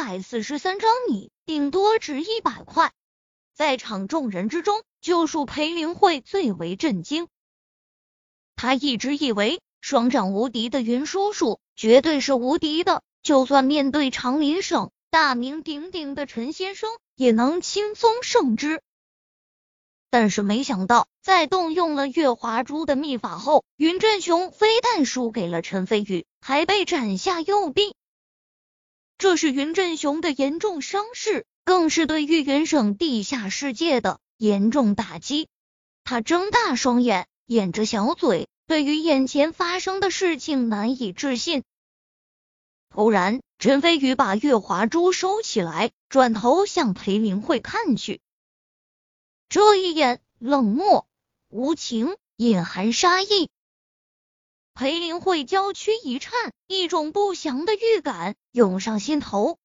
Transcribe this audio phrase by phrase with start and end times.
[0.00, 2.92] 百四十三张，你顶多值一百块。
[3.52, 7.26] 在场众人之中，就属裴灵慧最为震惊。
[8.54, 18.80] 他一直以为双掌无敌的云叔叔绝对是无敌的，就算面对长林省大名鼎鼎的陈先生，也能轻松胜之。
[20.10, 27.96] 但是没想到，在动用了月华珠的秘法后，云振雄非但输给了陈飞宇，还被斩下右臂。
[29.18, 35.48] 这是云振雄的严重伤势，更是对玉云省地下世界的严重打击。
[36.04, 41.64] 他睁大双眼，掩着小嘴，对于眼前发生的事情难以置信。
[42.90, 48.20] 突然，陈飞宇把月华珠收起来，转头向裴明慧看去。
[49.48, 51.08] 这一眼冷漠
[51.48, 53.50] 无情，隐含杀意。
[54.78, 59.58] 裴林慧娇躯一颤，一种不祥的预感涌上心头。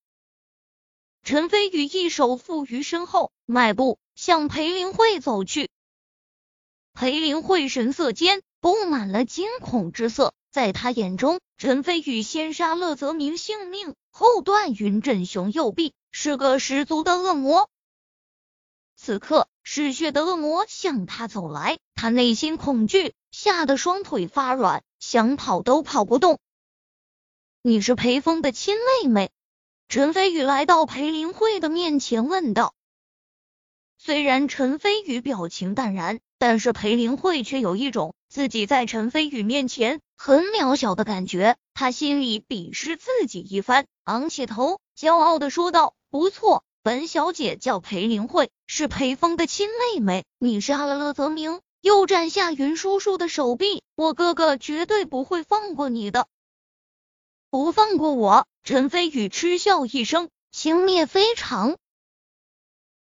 [1.22, 5.70] 陈飞宇一手负于身后，迈步向裴林慧走去。
[6.94, 17.70] 裴林慧神色间布满了惊恐之色，在他眼中，陈飞宇先杀乐泽明性命，后断云振雄右臂，是个十足的恶魔。
[18.95, 19.48] 此刻。
[19.66, 26.40] 嗜血的恶魔向他走来，他内心恐惧，吓得双腿发软，想跑都跑不动。
[27.62, 29.32] 你是裴峰的亲妹妹？
[29.90, 32.73] 陈飞宇来到裴林慧的面前问道。
[33.98, 41.58] 虽然陈飞宇表情淡然，但是裴林慧却有一种自己在陈飞宇面前很渺小的感觉。
[41.73, 50.23] 他心里鄙视自己一番，昂起头，骄傲的说道：“不错。”本小姐叫裴林慧，是裴峰的亲妹妹。
[50.40, 56.30] 你杀了乐泽明，又斩下云叔叔的手臂，我哥哥绝对不会放过你的。
[57.50, 58.48] 不放过我？
[58.64, 61.76] 陈飞宇嗤笑一声，轻蔑非常。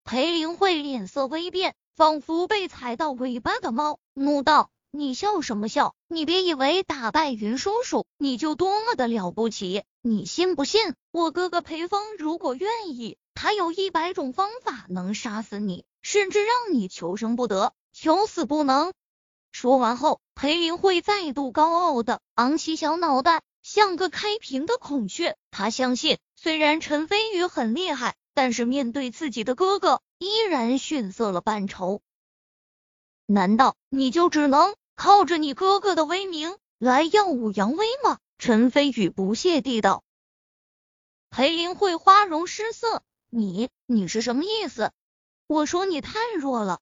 [0.03, 5.95] 裴灵慧脸色微变，仿佛被踩到尾巴的猫，怒道：“你笑什么笑？
[6.09, 9.85] 你别以为打败云叔叔，你就多么的了不起？
[10.01, 10.97] 你信不信？
[11.13, 18.93] 我哥哥裴峰如果愿意。”他有一百种方法能杀死你，甚至让你求生不得，求死不能。
[19.51, 25.37] 说完后，裴林慧再度高傲的昂起小脑袋，像个开屏的孔雀。
[25.51, 32.01] 他相信，虽然陈飞宇很厉害，但是面对自己的哥哥，依然逊色了半筹。
[33.27, 38.19] 难道你就只能靠着你哥哥的威名来耀武扬威吗？
[38.39, 40.03] 陈飞宇不屑地道。
[41.31, 43.03] 裴林慧花容失色。
[43.29, 44.93] 你你是什么意思？
[45.47, 46.81] 我说你太弱了。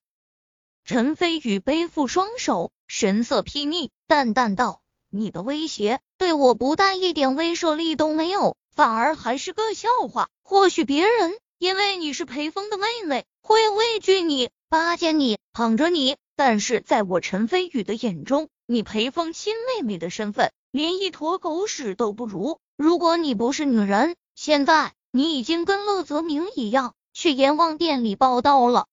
[0.83, 10.29] 陈飞宇背负双手，神色睥睨，淡淡道：“你的威胁对我不但一点威慑力都没有，反而还是个笑话。
[10.43, 22.59] 或许别人因为你是裴峰的妹妹，会畏惧你、巴结你、捧着你，但是在我陈飞宇的眼中，你裴峰亲妹妹的身份连一坨狗屎都不如。
[22.75, 28.87] 如果你不是女人，现在……”你已经跟乐泽明一样去阎王殿里报道了。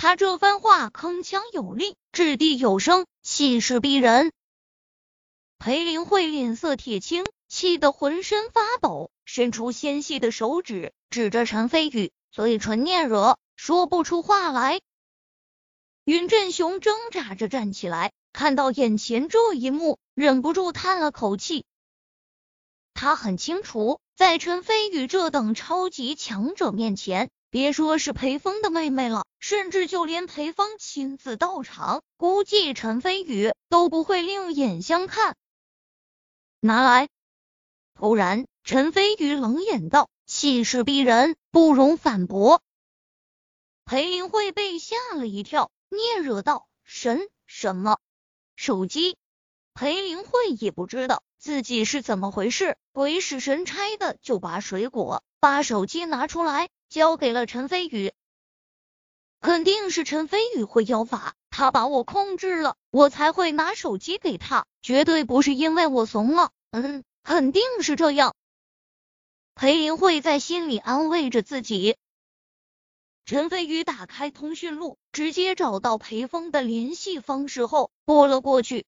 [0.00, 4.30] 他这番话铿锵有力，掷地有声，气势逼人。
[5.58, 14.80] 裴林慧脸色铁青，气得浑身发抖，伸出纤细的手指指着陈飞宇，嘴唇嗫嚅，说不出话来。
[16.04, 21.64] 云振雄挣扎着站起来，看到眼前这一幕，忍不住叹了口气。
[22.94, 23.98] 他很清楚。
[24.14, 35.34] 在陈飞宇这等超级强者面前，别说是裴峰的妹妹了，甚至就连裴峰亲自到场，估计陈飞宇都不会另眼相看。
[36.60, 37.08] 拿来！
[37.94, 42.62] 突然，陈飞宇冷眼道，气势逼人，不容反驳。
[43.86, 47.98] 裴林慧被吓了一跳，嗫嚅道：“神什么
[48.56, 49.16] 手机？”
[49.72, 51.22] 裴林慧也不知道。
[51.38, 52.76] 自己是怎么回事？
[52.92, 58.12] 鬼使神差的就把水果、把手机拿出来，交给了陈飞宇。
[59.40, 66.50] 肯定是陈飞宇会妖法，他把我控制了，我才会拿手机给他，绝对不是因为我怂了。
[66.70, 68.34] 嗯，肯定是这样。
[69.54, 71.96] 裴林慧在心里安慰着自己。
[73.24, 78.86] 陈飞宇打开通讯录，直接找到裴峰的联系方式后拨了过去。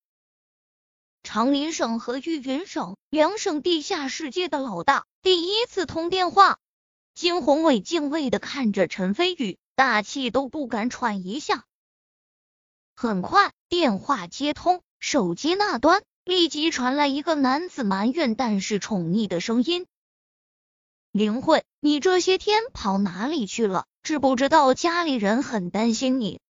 [1.22, 6.58] 长林省和玉云省两省地下世界的老大第一次通电话，
[7.14, 11.64] 金宏伟敬畏的看着陈飞宇，大气都不敢喘一下。
[12.94, 19.86] 很快，电话接通，手机那端立即传来一个男子埋怨但是宠溺的声音。
[21.12, 23.86] 林慧，你这些天跑哪里去了？
[24.02, 26.40] 知不知道家里人很担心你？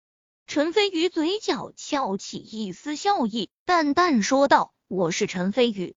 [0.46, 5.94] 陈飞宇嘴角翘起一丝笑意，淡淡说道：“我是陈飞宇。”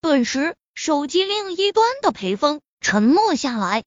[0.00, 3.84] 顿时，手机另一端的裴峰沉默下来。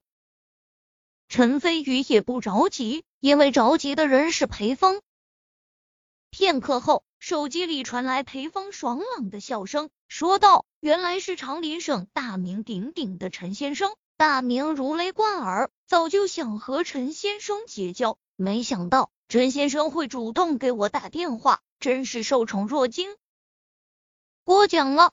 [1.28, 5.02] 陈飞宇也不着急，因为着急的人是裴峰。
[6.30, 23.14] 片刻后，手机里传来裴峰爽朗的笑声，说道：“原来是长林省大名鼎鼎的陈先生，大名如雷贯耳，早就想和陈先生结交，没想到陈先生会主动给我打电话，真是受宠若惊。”
[24.42, 25.12] 过奖了，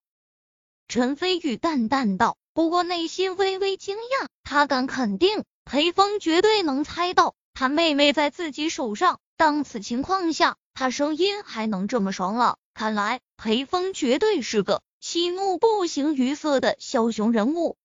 [0.87, 5.43] 陈飞宇淡淡道，不过内心微微惊讶，他敢肯定。
[5.65, 17.77] 裴峰绝对能猜到他妹妹在自己手上，当此情况下，他声音还能这么爽朗，看来裴峰绝对是个喜怒不形于色的枭雄人物。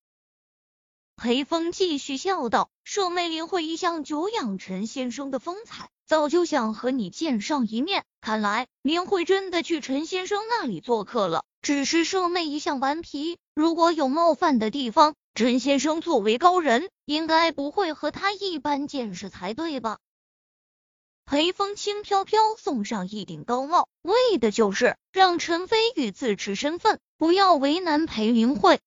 [1.16, 8.04] 裴峰继续笑道：“舍妹林慧一向久仰陈先生的风采，早就想和你见上一面。
[8.20, 19.98] 看来林慧真的去陈先生那里做客了，只是舍妹一向顽皮，如果有冒犯的地方。”陈先生作为高人，应该不会和他一般见识才对吧？
[21.24, 28.80] 裴风轻飘飘送上一顶高帽，为的就是让陈飞宇自持身份，不要为难裴林慧。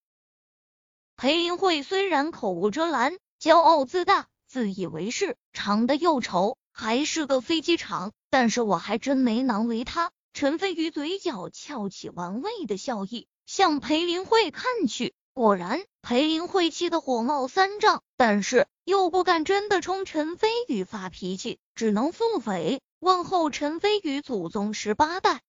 [1.15, 10.11] 裴林慧虽然口无遮拦、骄傲自大、自以为是，长得又丑，还是个飞机场，但是我还真没难为他。
[10.41, 15.13] 陈飞宇嘴角翘起玩味的笑意，向裴林慧看去。
[15.35, 25.43] 果然，裴林慧气得火冒三丈，但是又不敢真的冲陈飞宇发脾气，只能腹诽问候陈飞宇祖宗十八代。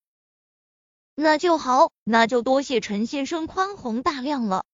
[1.14, 4.66] 那就好，那就多谢陈先生宽宏大量了。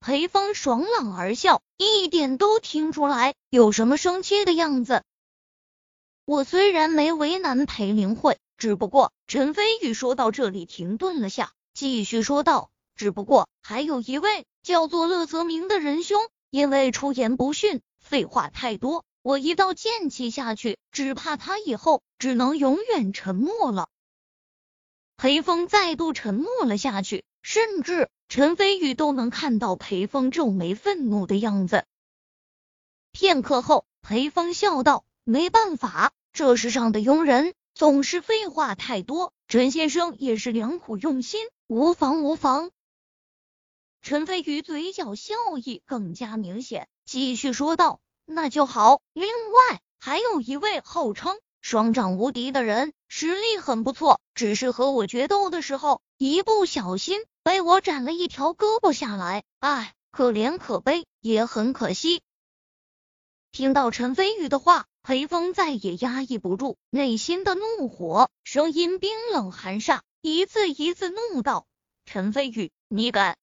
[0.00, 5.02] 裴峰爽朗而笑，一点都听出来有什么生气的样子。
[6.24, 12.70] 我虽然没为难裴林慧，只不过陈飞宇说到这里停顿了下，继续说道。
[12.94, 23.88] 只不过还有一位叫做乐泽明的仁兄，因为出言不逊，废话太多，我一道剑气下去，只怕他以后只能永远沉默了。
[25.16, 31.84] 裴峰再度沉默了下去，甚至陈飞宇都能看到裴峰皱眉愤怒的样子。
[33.10, 42.70] 片刻后，裴峰笑道：“没办法，这世上的庸人总是废话太多，陈先生也是良苦用心，无妨无妨。”
[44.00, 49.00] 陈飞宇嘴角笑意更加明显，继续说道：“那就好。
[49.12, 59.42] 另外还有一位号称双掌无敌的人，实力很不错，只是和我决斗的时候，一不小心被我斩了一条胳膊下来。
[59.58, 62.22] 唉，可怜可悲，也很可惜。”
[63.50, 71.66] 听到陈飞宇的话，裴峰再也压抑不住内心的怒火，声音冰冷寒煞，一字一字怒道
[72.06, 73.36] ：“陈飞宇，你敢！”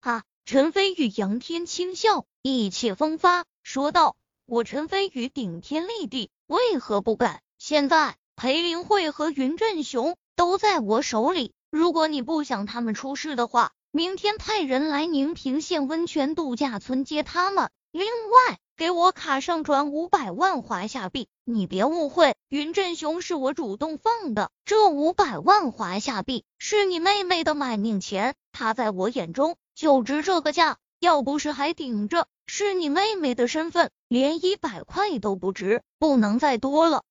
[0.00, 0.24] 哈！
[0.46, 4.16] 陈飞宇仰天轻笑，意气风发，说道
[4.46, 7.42] ：“我陈飞宇顶天立地，为何不敢？
[7.58, 17.68] 现在裴林慧和云振雄都在我手里，如果你不想他们出事的话，明天派人来宁平县温泉度假村接他们。
[17.92, 21.28] 另外，给我卡上转五百万华夏币。
[21.44, 37.02] 你别误会，云振雄是我主动放的，这五百万华夏币是你妹妹的买命钱，她在我眼中。”就值这个价，要不是还顶着是你妹妹的身份，连一百块都不值，不能再多了。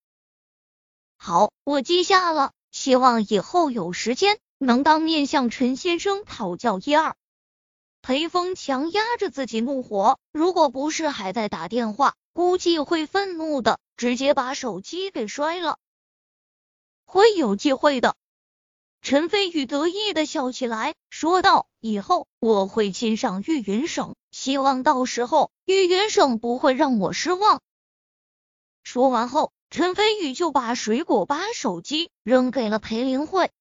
[1.17, 7.15] 好，我记下了，希望以后有时间能当面向陈先生讨教一二。
[8.01, 15.77] 裴峰强压着自己怒火，如果不是还在打电话，估计会愤怒的直接把手机给摔了。
[17.05, 18.15] 会有机会的。
[19.03, 27.61] 陈飞宇得意的笑起来，说道：“以后我会亲上玉云省，希望到时候玉云省不会让我失望。”
[28.83, 33.51] 说完后，陈飞宇就把水果吧手机扔给了裴灵慧。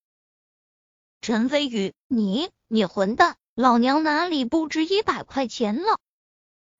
[1.22, 5.98] 陈飞宇，你你混蛋，老娘哪里不值一百块钱了？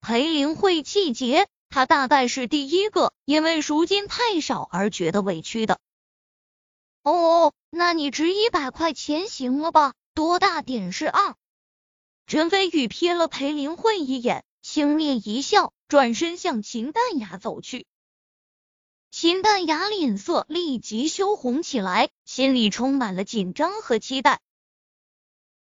[0.00, 5.78] 裴林慧气结，他大概是第一个因为赎金太少而觉得委屈的。
[7.02, 9.92] 哦，那你值一百块钱行了吧？
[10.14, 11.34] 多大点事啊？
[12.26, 17.84] 陈飞宇瞥了裴林慧一眼，轻蔑一笑，转身向秦淡雅走去。
[19.10, 24.40] 秦淡雅脸色立即羞红起来，心里充满了紧张和期待。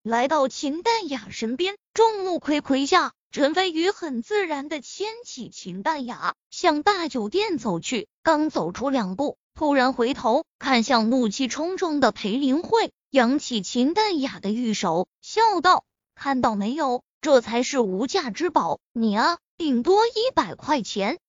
[0.10, 8.08] 来到秦淡雅身边，众目睽睽下，陈飞宇很自然的牵起秦淡雅，向大酒店走去。
[8.24, 15.86] 刚走出两步，突然回头看向怒气冲冲的裴林慧，扬起秦淡雅的玉手，笑道
[16.16, 18.80] ：“看到没有，这才是无价之宝。
[18.92, 21.20] 你啊，顶多一百块钱。”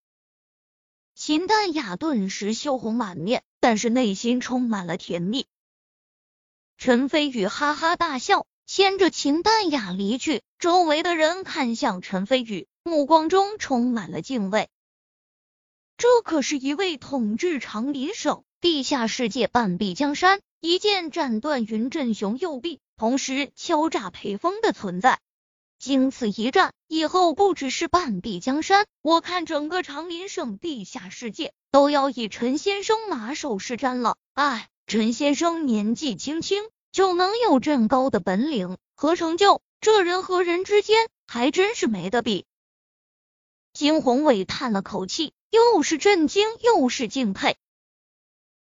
[1.14, 5.46] 秦淡雅顿时羞红满面，但是内心充满了甜蜜。
[6.78, 8.46] 陈飞宇哈哈大笑。
[8.72, 14.68] 牵着秦淡雅离去，周围的人看向陈飞宇，目光中充满了敬畏。
[15.96, 25.18] 这可是一位统治长林省、地下世界半壁江山，一剑斩断云振雄右臂，同时敲诈裴风的存在。
[25.80, 34.16] 经此一战，以后不只是半壁江山，我看整个长林省地下世界都要以陈先生马首是瞻了。
[34.34, 36.62] 哎，陈先生年纪轻轻。
[36.92, 42.44] 就能有这高的本领和成就，这人和人之间还真是没得比。
[43.72, 47.56] 金宏伟叹了口气，又是震惊又是敬佩。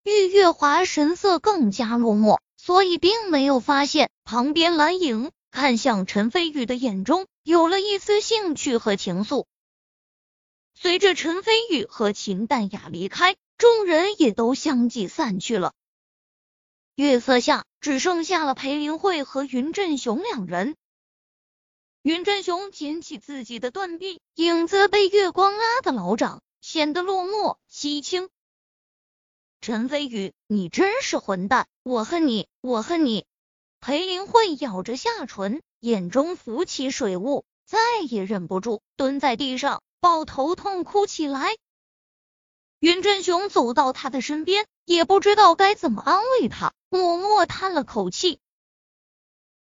[0.03, 9.45] 玉月华神色更加落寞，所以并没有发现旁边蓝影看向陈飞宇的眼中有了一丝兴趣和情愫。
[10.75, 15.75] 随着陈飞宇和秦淡雅离开，众人也都相继散去了。
[16.95, 20.77] 月色下，只剩下了裴林慧和云振雄两人。
[22.03, 28.29] 云振雄捡起自己的断臂，影子被月光拉的老长，显得落寞凄清。
[29.61, 31.67] 陈飞宇，你真是混蛋！
[31.83, 33.27] 我恨你，我恨你！
[33.81, 41.57] 裴林慧咬着下唇，眼中浮起水雾，再也忍不住，蹲在地上抱头痛哭起来。
[42.79, 46.73] 云振雄走到他的身边，也不知道该怎么安慰他。
[46.91, 48.41] 默默叹了口气。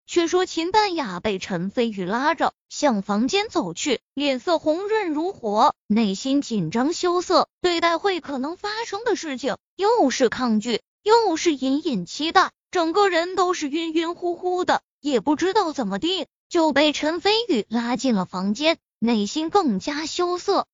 [0.05, 20.65] 却说秦淡雅被陈飞宇拉着向房间走去，脸色红润如火，内心紧张羞涩，对待会可能发生的事情，又是抗拒，又是隐隐期待，整个人都是晕晕乎乎的，也不知道怎么地就被陈飞宇拉进了房间，内心更加羞涩。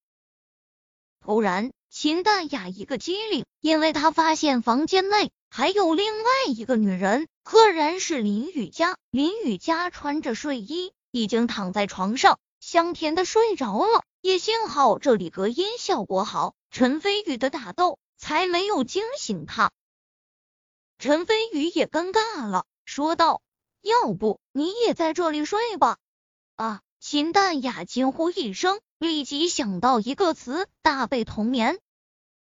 [1.19, 5.31] 突然，秦淡雅一个机灵，因为她发现房间内。
[5.55, 8.97] 还有另外一个女人，赫然是林雨佳。
[9.11, 14.03] 林雨佳穿着睡衣，已经躺在床上，香甜的睡着了。
[14.21, 19.69] 也幸好这里隔音效果好，陈飞宇的打斗才没有惊醒他。
[20.97, 23.43] 陈飞宇也尴尬了，说道
[23.83, 25.99] ：“要不你也在这里睡吧？”
[26.57, 26.81] 啊！
[26.99, 31.79] 秦淡雅惊呼一声，立即想到一个词：大被同眠。